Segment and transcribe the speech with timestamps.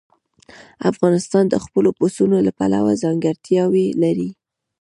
[0.91, 4.29] افغانستان د خپلو پسونو له پلوه ځانګړتیاوې لري.